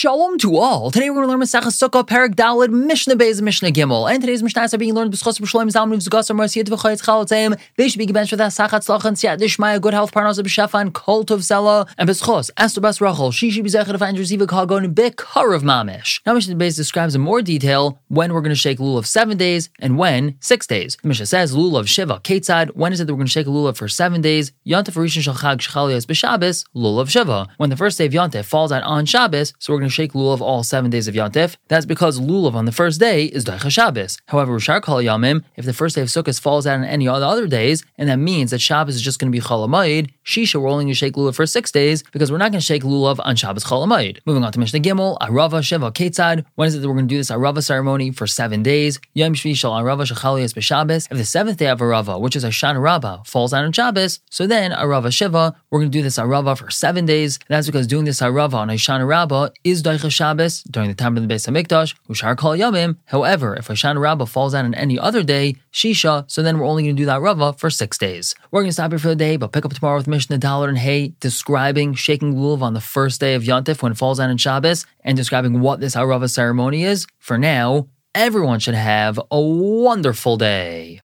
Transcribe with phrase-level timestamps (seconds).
[0.00, 0.90] Shalom to all.
[0.90, 4.10] Today we're going to learn Masechah Sukkah, Perak Dalid, Mishnah Beis, Mishnah Gimel.
[4.10, 7.60] And today's Mishnahs are being learned B'schos B'shalom Zalman V'zgas Mercy V'chayetz Chalatzayim.
[7.76, 11.26] They should be given for that Sachat Slachan Siyat Dishmaya, good health, Parnas B'shafan, Kol
[11.26, 13.30] Tov Zela, and B'schos Esther Bas Rachel.
[13.30, 16.22] She should be Zechet to find Reziva Kagon B'kar of Mamish.
[16.24, 19.68] Now Mishnah Beis describes in more detail when we're going to shake lulav seven days
[19.80, 20.96] and when six days.
[21.04, 22.74] Mishnah says lulav Shiva Ketzad.
[22.74, 24.52] When is it that we're going to shake lulav for seven days?
[24.66, 27.48] Yontif Rishon Shalchag Shchalias B'Shabbos Lulav Shiva.
[27.58, 30.12] When the first day of Yontif falls out on Shabbos, so we're going to shake
[30.12, 31.56] lulav all seven days of Yontif.
[31.68, 34.18] That's because lulav on the first day is Daicha Shabbos.
[34.26, 37.20] However, Rishar Kol Yamim, if the first day of Sukkot falls out on any of
[37.20, 40.10] the other days, and that means that Shabbos is just going to be Chol Hamoed,
[40.24, 42.66] Shisha, we're only going to shake lulav for six days because we're not going to
[42.66, 44.18] shake lulav on Shabbos Chol Hamoed.
[44.26, 46.44] Moving on to Mishnah Gimel, Arava Shiva Ketzad.
[46.54, 49.00] When is it that we're going to do this Arava ceremony for seven days?
[49.14, 51.08] Yom Shvi Shal Arava Shechalias B'Shabbos.
[51.10, 54.46] If the seventh day of Arava, which is Shana Rabbah, falls out on Shabbos, so
[54.46, 57.38] then Arava Shiva, we're going to do this Arava for seven days.
[57.48, 61.16] And that's because doing this Arava on Shana Rabbah is Daicha Shabbos during the time
[61.16, 62.96] of the Beis Hamikdash, Ushar Kol Yamim.
[63.06, 66.82] However, if Shana Rabbah falls out on any other day, Shisha, so then we're only
[66.82, 68.34] going to do that Rava for six days.
[68.50, 70.68] We're going to stop here for the day, but pick up tomorrow with Mishnah Daled
[70.68, 74.30] and Hay describing shaking lulav on the first day of Yontif when it falls out
[74.30, 77.06] on Shabbos and describing what this Arava ceremony is.
[77.18, 80.98] For now, everyone should have a wonderful day.